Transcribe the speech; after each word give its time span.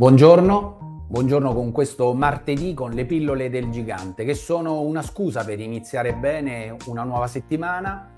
Buongiorno, 0.00 1.04
buongiorno 1.08 1.52
con 1.52 1.72
questo 1.72 2.14
martedì 2.14 2.72
con 2.72 2.92
le 2.92 3.04
pillole 3.04 3.50
del 3.50 3.68
gigante 3.68 4.24
che 4.24 4.32
sono 4.32 4.80
una 4.80 5.02
scusa 5.02 5.44
per 5.44 5.60
iniziare 5.60 6.14
bene 6.14 6.74
una 6.86 7.02
nuova 7.02 7.26
settimana, 7.26 8.12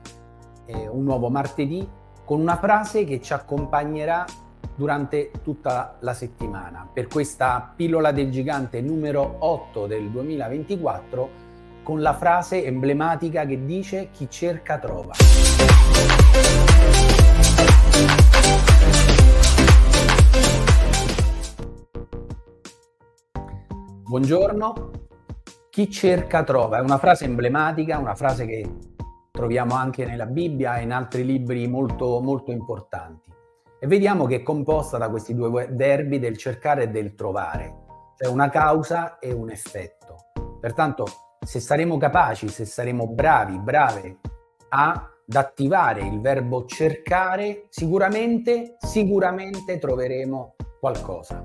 eh, 0.65 0.87
un 0.87 1.03
nuovo 1.03 1.29
martedì 1.29 1.85
con 2.25 2.39
una 2.39 2.57
frase 2.57 3.03
che 3.03 3.21
ci 3.21 3.33
accompagnerà 3.33 4.25
durante 4.77 5.33
tutta 5.43 5.97
la 5.99 6.14
settimana. 6.14 6.89
Per 6.93 7.09
questa 7.09 7.73
pillola 7.75 8.12
del 8.12 8.30
gigante 8.30 8.80
numero 8.80 9.39
8 9.41 9.89
del 9.89 10.09
2024 10.09 11.30
con 11.83 12.01
la 12.01 12.14
frase 12.14 12.64
emblematica 12.64 13.45
che 13.45 13.64
dice 13.64 14.11
chi 14.12 14.30
cerca 14.30 14.79
trova. 14.79 15.14
Buongiorno, 24.12 24.91
chi 25.71 25.91
cerca 25.91 26.45
trova, 26.45 26.77
è 26.77 26.80
una 26.83 26.98
frase 26.98 27.25
emblematica, 27.25 27.97
una 27.97 28.15
frase 28.15 28.45
che 28.45 28.70
troviamo 29.30 29.75
anche 29.75 30.05
nella 30.05 30.27
Bibbia 30.27 30.77
e 30.77 30.83
in 30.83 30.93
altri 30.93 31.25
libri 31.25 31.66
molto, 31.66 32.20
molto 32.20 32.51
importanti. 32.51 33.33
E 33.80 33.87
vediamo 33.87 34.27
che 34.27 34.34
è 34.34 34.43
composta 34.43 34.98
da 34.98 35.09
questi 35.09 35.34
due 35.34 35.67
verbi 35.70 36.19
del 36.19 36.37
cercare 36.37 36.83
e 36.83 36.89
del 36.91 37.15
trovare, 37.15 37.84
cioè 38.19 38.30
una 38.30 38.51
causa 38.51 39.19
e 39.19 39.33
un 39.33 39.48
effetto. 39.48 40.17
Pertanto, 40.61 41.06
se 41.42 41.59
saremo 41.59 41.97
capaci, 41.97 42.48
se 42.48 42.67
saremo 42.67 43.06
bravi, 43.06 43.59
brave 43.61 44.19
ad 44.69 45.09
attivare 45.33 46.03
il 46.03 46.20
verbo 46.20 46.67
cercare, 46.67 47.65
sicuramente, 47.70 48.77
sicuramente 48.79 49.79
troveremo 49.79 50.56
qualcosa. 50.79 51.42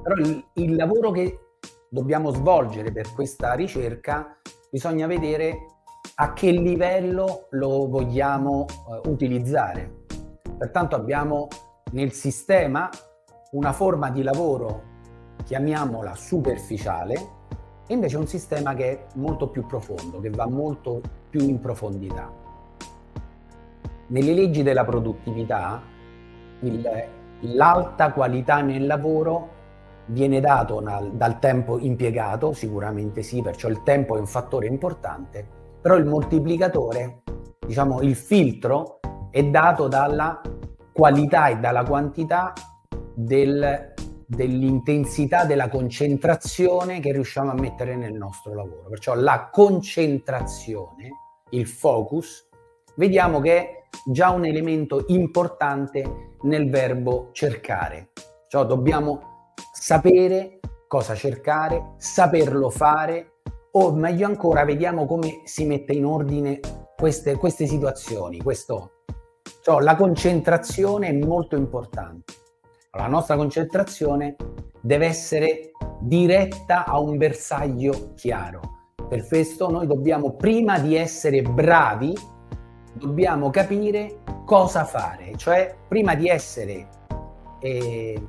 Però 0.00 0.14
il, 0.14 0.46
il 0.52 0.76
lavoro 0.76 1.10
che 1.10 1.40
dobbiamo 1.88 2.30
svolgere 2.30 2.92
per 2.92 3.12
questa 3.14 3.54
ricerca, 3.54 4.36
bisogna 4.70 5.06
vedere 5.06 5.66
a 6.16 6.32
che 6.32 6.50
livello 6.50 7.46
lo 7.50 7.88
vogliamo 7.88 8.66
eh, 8.66 9.08
utilizzare. 9.08 10.04
Pertanto 10.58 10.96
abbiamo 10.96 11.48
nel 11.92 12.12
sistema 12.12 12.88
una 13.52 13.72
forma 13.72 14.10
di 14.10 14.22
lavoro, 14.22 14.82
chiamiamola 15.44 16.14
superficiale, 16.14 17.36
e 17.86 17.94
invece 17.94 18.18
un 18.18 18.26
sistema 18.26 18.74
che 18.74 18.90
è 18.90 19.06
molto 19.14 19.48
più 19.48 19.64
profondo, 19.66 20.20
che 20.20 20.28
va 20.28 20.46
molto 20.46 21.00
più 21.30 21.40
in 21.40 21.58
profondità. 21.58 22.30
Nelle 24.08 24.34
leggi 24.34 24.62
della 24.62 24.84
produttività, 24.84 25.80
il, 26.60 26.90
l'alta 27.40 28.12
qualità 28.12 28.60
nel 28.60 28.86
lavoro 28.86 29.56
viene 30.08 30.40
dato 30.40 30.80
dal, 30.80 31.12
dal 31.12 31.38
tempo 31.38 31.78
impiegato, 31.78 32.52
sicuramente 32.52 33.22
sì, 33.22 33.42
perciò 33.42 33.68
il 33.68 33.82
tempo 33.82 34.16
è 34.16 34.20
un 34.20 34.26
fattore 34.26 34.66
importante, 34.66 35.46
però 35.80 35.96
il 35.96 36.06
moltiplicatore, 36.06 37.22
diciamo 37.66 38.00
il 38.02 38.14
filtro, 38.14 39.00
è 39.30 39.44
dato 39.44 39.88
dalla 39.88 40.40
qualità 40.92 41.48
e 41.48 41.58
dalla 41.58 41.84
quantità 41.84 42.52
del, 43.14 43.94
dell'intensità 44.26 45.44
della 45.44 45.68
concentrazione 45.68 47.00
che 47.00 47.12
riusciamo 47.12 47.50
a 47.50 47.54
mettere 47.54 47.96
nel 47.96 48.14
nostro 48.14 48.54
lavoro. 48.54 48.88
Perciò 48.88 49.14
la 49.14 49.48
concentrazione, 49.52 51.10
il 51.50 51.66
focus, 51.66 52.48
vediamo 52.96 53.40
che 53.40 53.56
è 53.56 53.82
già 54.06 54.30
un 54.30 54.44
elemento 54.44 55.04
importante 55.08 56.34
nel 56.42 56.70
verbo 56.70 57.28
cercare. 57.32 58.10
Cioè 58.48 58.64
dobbiamo 58.64 59.27
sapere 59.78 60.58
cosa 60.88 61.14
cercare, 61.14 61.94
saperlo 61.98 62.68
fare 62.68 63.34
o 63.72 63.92
meglio 63.92 64.26
ancora 64.26 64.64
vediamo 64.64 65.06
come 65.06 65.42
si 65.44 65.64
mette 65.66 65.92
in 65.92 66.04
ordine 66.04 66.58
queste, 66.96 67.36
queste 67.36 67.66
situazioni. 67.66 68.38
Questo, 68.38 69.02
cioè, 69.62 69.80
la 69.82 69.94
concentrazione 69.94 71.08
è 71.08 71.12
molto 71.12 71.54
importante. 71.56 72.32
La 72.92 73.06
nostra 73.06 73.36
concentrazione 73.36 74.34
deve 74.80 75.06
essere 75.06 75.70
diretta 76.00 76.84
a 76.84 76.98
un 76.98 77.16
bersaglio 77.16 78.14
chiaro. 78.16 78.60
Per 79.08 79.26
questo 79.26 79.70
noi 79.70 79.86
dobbiamo, 79.86 80.34
prima 80.34 80.80
di 80.80 80.96
essere 80.96 81.42
bravi, 81.42 82.12
dobbiamo 82.94 83.50
capire 83.50 84.22
cosa 84.44 84.84
fare, 84.84 85.36
cioè 85.36 85.74
prima 85.86 86.14
di 86.14 86.28
essere 86.28 86.88
eh, 87.60 88.20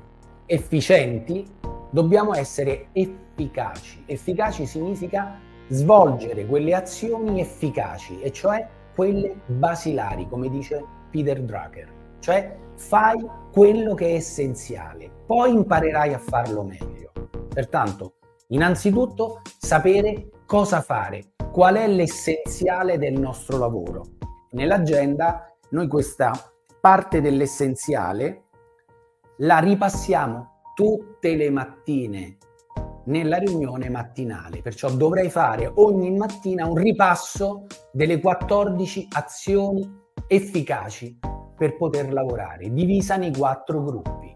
efficienti, 0.49 1.45
dobbiamo 1.91 2.33
essere 2.33 2.87
efficaci. 2.93 4.03
Efficaci 4.07 4.65
significa 4.65 5.39
svolgere 5.67 6.47
quelle 6.47 6.73
azioni 6.73 7.39
efficaci, 7.39 8.19
e 8.19 8.31
cioè 8.31 8.67
quelle 8.95 9.41
basilari, 9.45 10.27
come 10.27 10.49
dice 10.49 10.83
Peter 11.11 11.39
Drucker. 11.41 11.93
Cioè 12.19 12.57
fai 12.75 13.23
quello 13.51 13.93
che 13.93 14.07
è 14.07 14.13
essenziale, 14.13 15.11
poi 15.27 15.53
imparerai 15.53 16.13
a 16.13 16.19
farlo 16.19 16.63
meglio. 16.63 17.11
Pertanto, 17.53 18.15
innanzitutto 18.47 19.41
sapere 19.57 20.29
cosa 20.47 20.81
fare, 20.81 21.33
qual 21.51 21.75
è 21.75 21.87
l'essenziale 21.87 22.97
del 22.97 23.19
nostro 23.19 23.59
lavoro. 23.59 24.05
Nell'agenda 24.51 25.53
noi 25.69 25.87
questa 25.87 26.31
parte 26.81 27.21
dell'essenziale 27.21 28.45
la 29.41 29.59
ripassiamo 29.59 30.63
tutte 30.73 31.35
le 31.35 31.49
mattine 31.49 32.37
nella 33.05 33.37
riunione 33.37 33.89
mattinale, 33.89 34.61
perciò 34.61 34.89
dovrei 34.91 35.29
fare 35.29 35.71
ogni 35.75 36.11
mattina 36.11 36.65
un 36.65 36.75
ripasso 36.75 37.65
delle 37.91 38.19
14 38.19 39.07
azioni 39.11 39.89
efficaci 40.27 41.17
per 41.55 41.77
poter 41.77 42.11
lavorare, 42.11 42.71
divisa 42.71 43.15
nei 43.15 43.33
quattro 43.33 43.81
gruppi. 43.81 44.35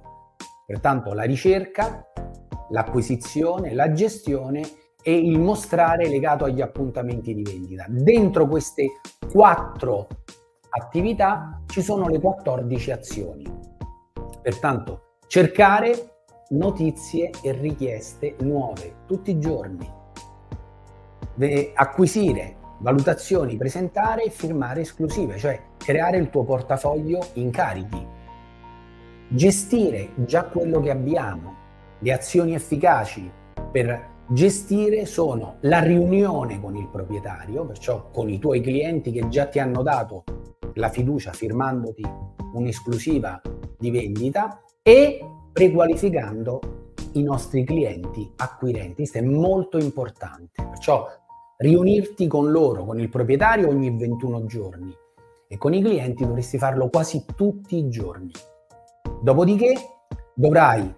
Pertanto 0.65 1.13
la 1.13 1.23
ricerca, 1.23 2.05
l'acquisizione, 2.69 3.73
la 3.73 3.91
gestione 3.91 4.61
e 5.03 5.15
il 5.17 5.37
mostrare 5.37 6.07
legato 6.07 6.45
agli 6.45 6.61
appuntamenti 6.61 7.33
di 7.33 7.43
vendita. 7.43 7.85
Dentro 7.89 8.47
queste 8.47 9.01
quattro 9.29 10.07
attività 10.69 11.61
ci 11.67 11.81
sono 11.81 12.07
le 12.07 12.19
14 12.19 12.91
azioni. 12.91 13.72
Pertanto 14.43 15.19
cercare 15.27 16.25
notizie 16.49 17.31
e 17.41 17.53
richieste 17.53 18.35
nuove 18.41 18.97
tutti 19.07 19.31
i 19.31 19.39
giorni, 19.39 19.89
acquisire 21.75 22.57
valutazioni, 22.79 23.55
presentare 23.55 24.25
e 24.25 24.29
firmare 24.29 24.81
esclusive, 24.81 25.37
cioè 25.37 25.59
creare 25.77 26.17
il 26.17 26.29
tuo 26.29 26.43
portafoglio 26.43 27.25
incarichi, 27.35 28.05
gestire 29.29 30.11
già 30.15 30.43
quello 30.43 30.81
che 30.81 30.91
abbiamo, 30.91 31.55
le 31.99 32.11
azioni 32.11 32.53
efficaci 32.53 33.31
per 33.71 34.11
gestire 34.27 35.05
sono 35.05 35.55
la 35.61 35.79
riunione 35.79 36.59
con 36.59 36.75
il 36.75 36.89
proprietario, 36.89 37.65
perciò 37.65 38.09
con 38.11 38.29
i 38.29 38.39
tuoi 38.39 38.59
clienti 38.59 39.13
che 39.13 39.29
già 39.29 39.45
ti 39.45 39.59
hanno 39.59 39.81
dato 39.81 40.25
la 40.73 40.89
fiducia 40.89 41.31
firmandoti 41.31 42.03
un'esclusiva 42.53 43.41
di 43.83 43.91
vendita 43.91 44.61
e 44.81 45.19
prequalificando 45.51 46.61
i 47.13 47.21
nostri 47.21 47.65
clienti 47.65 48.31
acquirenti. 48.37 48.95
Questo 48.95 49.17
è 49.17 49.21
molto 49.21 49.77
importante. 49.77 50.63
Perciò 50.63 51.05
riunirti 51.57 52.27
con 52.27 52.49
loro, 52.49 52.85
con 52.85 52.99
il 52.99 53.09
proprietario 53.09 53.67
ogni 53.67 53.95
21 53.95 54.45
giorni 54.45 54.95
e 55.47 55.57
con 55.57 55.73
i 55.73 55.81
clienti 55.81 56.25
dovresti 56.25 56.57
farlo 56.57 56.87
quasi 56.87 57.25
tutti 57.35 57.75
i 57.75 57.89
giorni. 57.89 58.31
Dopodiché 59.21 59.73
dovrai 60.33 60.91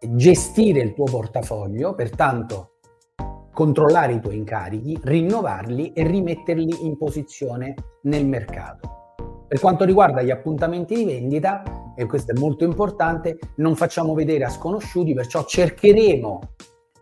gestire 0.00 0.80
il 0.80 0.94
tuo 0.94 1.04
portafoglio, 1.04 1.94
pertanto 1.94 2.70
controllare 3.52 4.14
i 4.14 4.20
tuoi 4.20 4.38
incarichi, 4.38 4.98
rinnovarli 5.02 5.92
e 5.92 6.06
rimetterli 6.06 6.86
in 6.86 6.96
posizione 6.96 7.74
nel 8.04 8.26
mercato. 8.26 9.01
Per 9.52 9.60
quanto 9.60 9.84
riguarda 9.84 10.22
gli 10.22 10.30
appuntamenti 10.30 10.94
di 10.94 11.04
vendita, 11.04 11.92
e 11.94 12.06
questo 12.06 12.32
è 12.32 12.38
molto 12.38 12.64
importante, 12.64 13.38
non 13.56 13.76
facciamo 13.76 14.14
vedere 14.14 14.44
a 14.44 14.48
sconosciuti, 14.48 15.12
perciò 15.12 15.44
cercheremo 15.44 16.40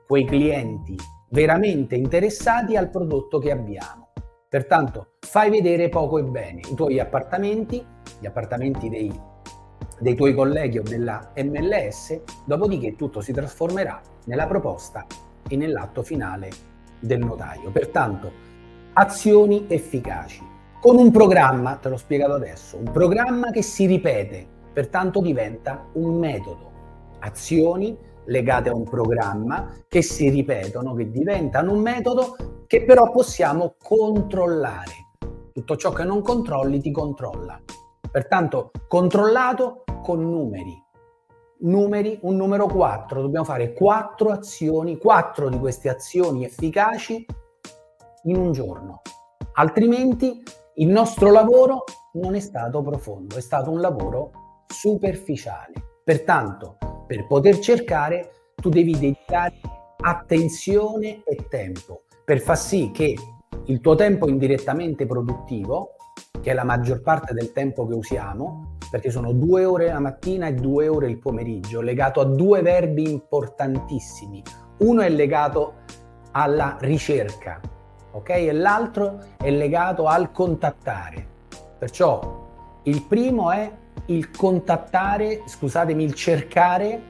quei 0.05 0.25
clienti 0.25 0.97
veramente 1.29 1.95
interessati 1.95 2.75
al 2.75 2.91
prodotto 2.91 3.39
che 3.39 3.53
abbiamo. 3.53 4.09
Pertanto 4.49 5.13
fai 5.21 5.49
vedere 5.49 5.89
poco 5.91 6.19
e 6.19 6.25
bene 6.25 6.63
i 6.69 6.75
tuoi 6.75 6.99
appartamenti, 6.99 7.87
gli 8.19 8.27
appartamenti 8.27 8.89
dei, 8.89 9.21
dei 10.01 10.17
tuoi 10.17 10.35
colleghi 10.35 10.79
o 10.79 10.83
della 10.83 11.31
MLS, 11.37 12.21
dopodiché 12.47 12.97
tutto 12.97 13.21
si 13.21 13.33
trasformerà 13.33 14.01
nella 14.25 14.49
proposta 14.49 15.07
e 15.49 15.55
nell'atto 15.55 16.03
finale 16.03 16.51
del 16.99 17.21
notaio. 17.21 17.71
Pertanto 17.71 18.33
azioni 18.95 19.67
efficaci 19.69 20.59
con 20.81 20.97
un 20.97 21.11
programma, 21.11 21.77
te 21.77 21.91
l'ho 21.91 21.99
spiegato 21.99 22.33
adesso, 22.33 22.79
un 22.79 22.91
programma 22.91 23.51
che 23.51 23.61
si 23.61 23.85
ripete, 23.85 24.47
pertanto 24.73 25.21
diventa 25.21 25.87
un 25.93 26.19
metodo. 26.19 26.71
Azioni, 27.19 27.97
legate 28.25 28.71
a 28.71 28.75
un 28.75 28.85
programma 28.85 29.75
che 29.89 30.01
si 30.01 30.31
ripetono, 30.31 30.95
che 30.95 31.11
diventano 31.11 31.73
un 31.73 31.81
metodo 31.81 32.65
che 32.67 32.85
però 32.85 33.11
possiamo 33.11 33.75
controllare. 33.83 35.09
Tutto 35.53 35.77
ciò 35.77 35.93
che 35.93 36.05
non 36.05 36.23
controlli 36.23 36.81
ti 36.81 36.91
controlla. 36.91 37.61
Pertanto 38.11 38.71
controllato 38.89 39.85
con 40.03 40.21
numeri. 40.21 40.83
Numeri, 41.59 42.19
un 42.23 42.37
numero 42.37 42.67
4, 42.67 43.21
dobbiamo 43.21 43.45
fare 43.45 43.75
quattro 43.75 44.31
azioni, 44.31 44.97
quattro 44.97 45.51
di 45.51 45.59
queste 45.59 45.91
azioni 45.91 46.47
efficaci 46.47 47.27
in 48.25 48.37
un 48.37 48.53
giorno. 48.53 49.03
Altrimenti 49.55 50.43
il 50.81 50.89
nostro 50.89 51.31
lavoro 51.31 51.85
non 52.15 52.35
è 52.35 52.41
stato 52.41 52.81
profondo, 52.81 53.37
è 53.37 53.41
stato 53.43 53.71
un 53.71 53.81
lavoro 53.81 54.65
superficiale. 54.67 55.75
Pertanto, 56.03 56.79
per 57.07 57.27
poter 57.27 57.59
cercare, 57.59 58.31
tu 58.55 58.71
devi 58.71 58.99
dedicare 58.99 59.61
attenzione 59.99 61.23
e 61.25 61.47
tempo 61.51 62.05
per 62.25 62.41
far 62.41 62.57
sì 62.57 62.91
che 62.93 63.15
il 63.67 63.81
tuo 63.81 63.95
tempo 63.95 64.27
indirettamente 64.27 65.05
produttivo, 65.05 65.97
che 66.41 66.51
è 66.51 66.55
la 66.55 66.65
maggior 66.65 67.03
parte 67.03 67.35
del 67.35 67.53
tempo 67.53 67.87
che 67.87 67.93
usiamo, 67.95 68.79
perché 68.91 69.11
sono 69.11 69.33
due 69.33 69.67
ore 69.67 69.89
la 69.89 70.01
mattina 70.01 70.47
e 70.47 70.55
due 70.55 70.89
ore 70.89 71.11
il 71.11 71.19
pomeriggio, 71.19 71.83
legato 71.83 72.21
a 72.21 72.25
due 72.25 72.63
verbi 72.63 73.11
importantissimi. 73.11 74.43
Uno 74.79 75.03
è 75.03 75.11
legato 75.11 75.75
alla 76.33 76.79
ricerca, 76.81 77.61
ok? 78.13 78.29
E 78.31 78.53
l'altro 78.53 79.19
è 79.37 79.51
legato 79.51 80.07
al 80.07 80.33
contattare. 80.33 81.27
Perciò 81.79 82.49
il 82.85 83.03
primo 83.03 83.51
è 83.51 83.71
il 84.07 84.31
contattare, 84.31 85.43
scusatemi, 85.47 86.03
il 86.03 86.15
cercare, 86.15 87.01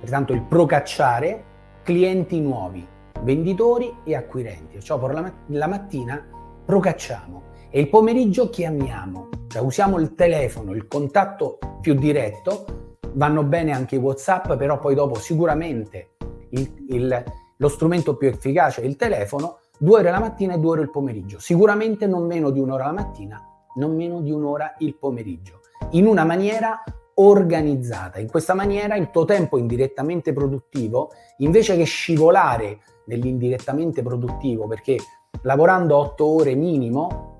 pertanto 0.00 0.32
il 0.32 0.42
procacciare 0.42 1.44
clienti 1.82 2.40
nuovi, 2.40 2.86
venditori 3.20 3.94
e 4.04 4.14
acquirenti. 4.14 4.74
Perciò 4.74 4.98
per 4.98 5.12
la, 5.12 5.32
la 5.46 5.66
mattina 5.66 6.24
procacciamo 6.64 7.42
e 7.70 7.80
il 7.80 7.88
pomeriggio 7.88 8.48
chiamiamo, 8.48 9.28
cioè 9.48 9.62
usiamo 9.62 9.98
il 9.98 10.14
telefono, 10.14 10.72
il 10.72 10.86
contatto 10.86 11.58
più 11.80 11.94
diretto, 11.94 12.96
vanno 13.12 13.42
bene 13.44 13.72
anche 13.72 13.96
i 13.96 13.98
WhatsApp, 13.98 14.54
però 14.54 14.78
poi 14.78 14.94
dopo 14.94 15.16
sicuramente 15.16 16.16
il, 16.50 16.86
il, 16.88 17.24
lo 17.56 17.68
strumento 17.68 18.16
più 18.16 18.28
efficace 18.28 18.82
è 18.82 18.84
il 18.84 18.96
telefono, 18.96 19.58
due 19.78 20.00
ore 20.00 20.10
la 20.10 20.20
mattina 20.20 20.54
e 20.54 20.58
due 20.58 20.70
ore 20.70 20.82
il 20.82 20.90
pomeriggio, 20.90 21.38
sicuramente 21.38 22.06
non 22.06 22.26
meno 22.26 22.50
di 22.50 22.60
un'ora 22.60 22.86
la 22.86 22.92
mattina, 22.92 23.40
non 23.76 23.94
meno 23.94 24.20
di 24.20 24.30
un'ora 24.30 24.74
il 24.78 24.96
pomeriggio, 24.96 25.60
in 25.90 26.06
una 26.06 26.24
maniera 26.24 26.82
organizzata. 27.18 28.18
In 28.18 28.28
questa 28.28 28.54
maniera 28.54 28.96
il 28.96 29.10
tuo 29.10 29.24
tempo 29.24 29.58
indirettamente 29.58 30.32
produttivo, 30.32 31.10
invece 31.38 31.76
che 31.76 31.84
scivolare 31.84 32.80
nell'indirettamente 33.06 34.02
produttivo, 34.02 34.66
perché 34.66 34.96
lavorando 35.42 35.96
otto 35.96 36.26
ore 36.26 36.54
minimo 36.54 37.34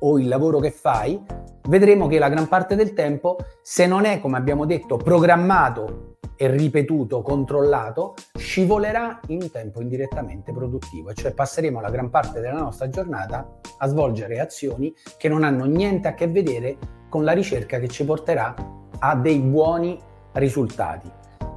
o 0.00 0.18
il 0.18 0.28
lavoro 0.28 0.58
che 0.60 0.70
fai, 0.70 1.20
vedremo 1.68 2.06
che 2.06 2.18
la 2.18 2.28
gran 2.28 2.48
parte 2.48 2.76
del 2.76 2.94
tempo, 2.94 3.36
se 3.62 3.86
non 3.86 4.04
è, 4.04 4.20
come 4.20 4.36
abbiamo 4.36 4.64
detto, 4.64 4.96
programmato 4.96 6.07
e 6.40 6.46
ripetuto, 6.48 7.20
controllato, 7.20 8.14
scivolerà 8.36 9.18
in 9.26 9.42
un 9.42 9.50
tempo 9.50 9.80
indirettamente 9.80 10.52
produttivo, 10.52 11.12
cioè 11.12 11.32
passeremo 11.32 11.80
la 11.80 11.90
gran 11.90 12.10
parte 12.10 12.40
della 12.40 12.60
nostra 12.60 12.88
giornata 12.88 13.58
a 13.76 13.86
svolgere 13.88 14.38
azioni 14.38 14.94
che 15.16 15.28
non 15.28 15.42
hanno 15.42 15.64
niente 15.64 16.06
a 16.06 16.14
che 16.14 16.28
vedere 16.28 16.78
con 17.08 17.24
la 17.24 17.32
ricerca 17.32 17.80
che 17.80 17.88
ci 17.88 18.04
porterà 18.04 18.54
a 19.00 19.16
dei 19.16 19.40
buoni 19.40 19.98
risultati. 20.34 21.10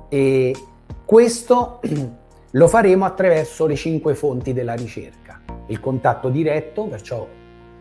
E 0.09 0.55
questo 1.05 1.79
lo 2.49 2.67
faremo 2.67 3.05
attraverso 3.05 3.67
le 3.67 3.75
cinque 3.75 4.15
fonti 4.15 4.51
della 4.51 4.73
ricerca. 4.73 5.41
Il 5.67 5.79
contatto 5.79 6.29
diretto, 6.29 6.87
perciò 6.87 7.27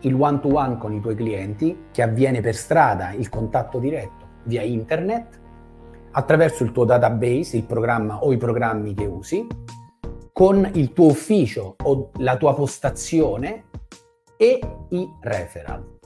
il 0.01 0.13
one-to-one 0.13 0.77
con 0.77 0.93
i 0.93 1.01
tuoi 1.01 1.15
clienti, 1.15 1.85
che 1.91 2.03
avviene 2.03 2.41
per 2.41 2.55
strada, 2.55 3.11
il 3.11 3.27
contatto 3.29 3.79
diretto 3.79 4.29
via 4.43 4.61
internet, 4.61 5.40
attraverso 6.11 6.63
il 6.63 6.71
tuo 6.71 6.85
database, 6.85 7.57
il 7.57 7.63
programma 7.63 8.23
o 8.23 8.31
i 8.31 8.37
programmi 8.37 8.93
che 8.93 9.05
usi, 9.05 9.47
con 10.31 10.69
il 10.73 10.93
tuo 10.93 11.07
ufficio 11.07 11.75
o 11.83 12.11
la 12.17 12.37
tua 12.37 12.53
postazione 12.53 13.65
e 14.37 14.59
i 14.89 15.09
referral. 15.21 15.99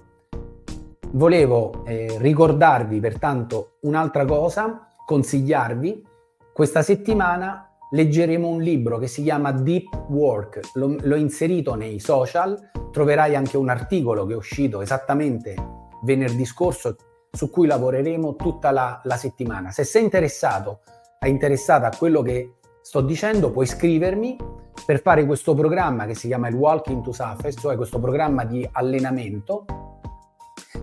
Volevo 1.11 1.85
eh, 1.85 2.17
ricordarvi 2.19 2.99
pertanto 2.99 3.77
un'altra 3.81 4.25
cosa, 4.25 4.87
consigliarvi, 5.05 6.03
questa 6.51 6.81
settimana 6.81 7.69
leggeremo 7.91 8.47
un 8.47 8.61
libro 8.61 8.97
che 8.97 9.07
si 9.07 9.23
chiama 9.23 9.51
Deep 9.51 10.07
Work, 10.09 10.71
l'ho, 10.73 10.97
l'ho 11.01 11.15
inserito 11.15 11.75
nei 11.75 11.99
social, 11.99 12.71
troverai 12.91 13.35
anche 13.35 13.57
un 13.57 13.69
articolo 13.69 14.25
che 14.25 14.33
è 14.33 14.35
uscito 14.35 14.81
esattamente 14.81 15.55
venerdì 16.03 16.45
scorso 16.45 16.95
su 17.35 17.49
cui 17.49 17.67
lavoreremo 17.67 18.35
tutta 18.35 18.71
la, 18.71 19.01
la 19.03 19.17
settimana. 19.17 19.71
Se 19.71 19.83
sei 19.83 20.03
interessato, 20.03 20.79
è 21.19 21.27
interessata 21.27 21.87
a 21.87 21.95
quello 21.95 22.21
che 22.21 22.55
sto 22.81 23.01
dicendo, 23.01 23.51
puoi 23.51 23.65
scrivermi 23.65 24.37
per 24.85 25.01
fare 25.01 25.25
questo 25.25 25.53
programma 25.53 26.05
che 26.05 26.15
si 26.15 26.27
chiama 26.27 26.47
il 26.47 26.55
Walking 26.55 27.03
to 27.03 27.11
Success, 27.11 27.59
cioè 27.59 27.75
questo 27.75 27.99
programma 27.99 28.45
di 28.45 28.67
allenamento 28.71 29.65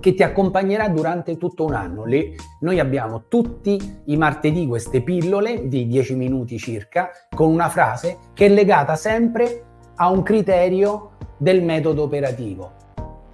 che 0.01 0.15
ti 0.15 0.23
accompagnerà 0.23 0.89
durante 0.89 1.37
tutto 1.37 1.65
un 1.65 1.75
anno. 1.75 2.05
Le, 2.05 2.35
noi 2.61 2.81
abbiamo 2.81 3.29
tutti 3.29 4.01
i 4.07 4.17
martedì 4.17 4.67
queste 4.67 5.03
pillole 5.03 5.69
di 5.69 5.87
10 5.87 6.17
minuti 6.17 6.59
circa 6.59 7.11
con 7.35 7.51
una 7.51 7.69
frase 7.69 8.19
che 8.35 8.47
è 8.47 8.49
legata 8.49 8.97
sempre 8.97 9.65
a 9.97 10.11
un 10.11 10.23
criterio 10.23 11.13
del 11.37 11.63
metodo 11.63 12.03
operativo, 12.03 12.73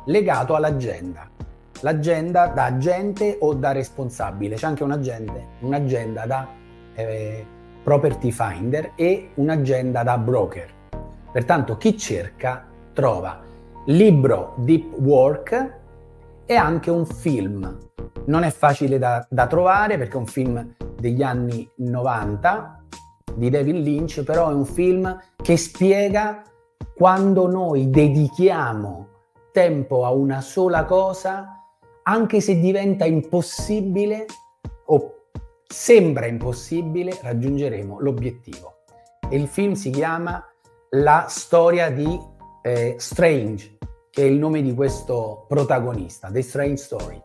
legato 0.04 0.54
all'agenda 0.54 1.30
l'agenda 1.80 2.46
da 2.48 2.64
agente 2.66 3.38
o 3.40 3.54
da 3.54 3.72
responsabile. 3.72 4.56
C'è 4.56 4.66
anche 4.66 4.84
un'agenda, 4.84 5.40
un'agenda 5.60 6.26
da 6.26 6.48
eh, 6.94 7.46
property 7.82 8.30
finder 8.30 8.92
e 8.94 9.30
un'agenda 9.34 10.02
da 10.02 10.18
broker. 10.18 10.76
Pertanto 11.32 11.76
chi 11.76 11.96
cerca 11.96 12.66
trova 12.92 13.40
libro 13.86 14.54
Deep 14.58 14.98
Work 15.00 15.76
e 16.44 16.54
anche 16.54 16.90
un 16.90 17.06
film. 17.06 17.78
Non 18.26 18.42
è 18.42 18.50
facile 18.50 18.98
da, 18.98 19.26
da 19.30 19.46
trovare 19.46 19.96
perché 19.96 20.14
è 20.14 20.20
un 20.20 20.26
film 20.26 20.74
degli 20.98 21.22
anni 21.22 21.68
90 21.76 22.84
di 23.34 23.50
David 23.50 23.76
Lynch, 23.76 24.22
però 24.22 24.50
è 24.50 24.54
un 24.54 24.64
film 24.64 25.18
che 25.36 25.56
spiega 25.56 26.42
quando 26.94 27.48
noi 27.48 27.88
dedichiamo 27.88 29.06
tempo 29.52 30.04
a 30.04 30.10
una 30.10 30.40
sola 30.40 30.84
cosa 30.84 31.57
anche 32.08 32.40
se 32.40 32.58
diventa 32.58 33.04
impossibile 33.04 34.24
o 34.86 35.14
sembra 35.66 36.26
impossibile, 36.26 37.18
raggiungeremo 37.20 38.00
l'obiettivo. 38.00 38.76
E 39.28 39.36
il 39.36 39.46
film 39.46 39.74
si 39.74 39.90
chiama 39.90 40.42
La 40.92 41.26
storia 41.28 41.90
di 41.90 42.18
eh, 42.62 42.94
Strange, 42.98 43.76
che 44.10 44.22
è 44.22 44.24
il 44.24 44.38
nome 44.38 44.62
di 44.62 44.72
questo 44.72 45.44
protagonista, 45.46 46.30
The 46.30 46.40
Strange 46.40 46.82
Story. 46.82 47.22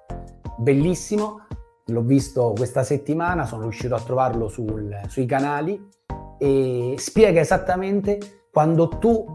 Bellissimo, 0.58 1.46
l'ho 1.86 2.02
visto 2.02 2.54
questa 2.54 2.84
settimana, 2.84 3.46
sono 3.46 3.62
riuscito 3.62 3.96
a 3.96 4.02
trovarlo 4.02 4.50
sul, 4.50 5.00
sui 5.08 5.26
canali 5.26 5.82
e 6.38 6.96
spiega 6.98 7.40
esattamente 7.40 8.48
quando 8.52 8.90
tu 8.90 9.26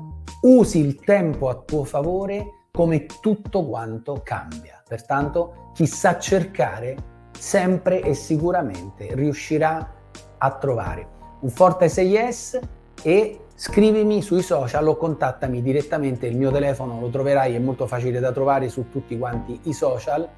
usi 0.43 0.79
il 0.79 1.01
tempo 1.01 1.49
a 1.49 1.55
tuo 1.57 1.85
favore 1.85 2.67
come 2.71 3.07
tutto 3.07 3.67
quanto 3.67 4.21
cambia. 4.23 4.78
Pertanto 4.89 5.71
chi 5.75 5.87
sa 5.87 6.19
cercare 6.19 6.97
sempre 7.39 8.01
e 8.01 8.15
sicuramente 8.15 9.15
riuscirà 9.15 9.95
a 10.39 10.51
trovare. 10.53 11.07
Un 11.41 11.51
forte 11.51 11.87
6S 11.87 12.61
e 13.03 13.41
scrivimi 13.55 14.23
sui 14.23 14.43
social 14.43 14.89
o 14.89 14.97
contattami 14.97 15.63
direttamente, 15.63 16.27
il 16.27 16.37
mio 16.37 16.51
telefono 16.51 16.99
lo 17.01 17.11
troverai, 17.11 17.55
è 17.55 17.59
molto 17.59 17.87
facile 17.87 18.19
da 18.19 18.33
trovare 18.33 18.69
su 18.69 18.89
tutti 18.89 19.19
quanti 19.19 19.61
i 19.65 19.73
social 19.73 20.29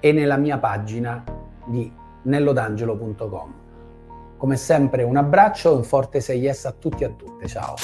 e 0.00 0.12
nella 0.12 0.36
mia 0.36 0.58
pagina 0.58 1.22
di 1.66 1.92
nellodangelo.com. 2.22 3.54
Come 4.36 4.56
sempre 4.56 5.02
un 5.02 5.16
abbraccio 5.16 5.72
e 5.72 5.76
un 5.76 5.84
forte 5.84 6.20
6S 6.20 6.66
a 6.66 6.72
tutti 6.72 7.02
e 7.02 7.06
a 7.06 7.10
tutte, 7.10 7.46
ciao! 7.46 7.74